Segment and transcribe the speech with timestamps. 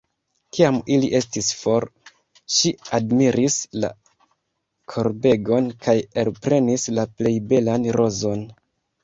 [0.57, 1.85] Kiam ili estis for,
[2.55, 3.91] ŝi admiris la
[4.95, 8.45] korbegon kaj elprenis la plej belan rozon.